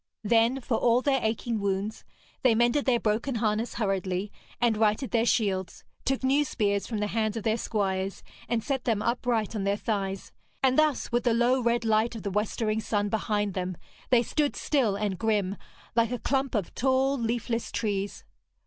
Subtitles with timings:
[0.23, 2.03] Then, for all their aching wounds,
[2.41, 7.05] they mended their broken harness hurriedly, and righted their shields, took new spears from the
[7.05, 10.31] hands of their squires, and set them upright on their thighs,
[10.63, 13.77] and thus, with the low red light of the westering sun behind them,
[14.09, 15.55] they stood still and grim,
[15.95, 18.23] like a clump of tall leafless trees.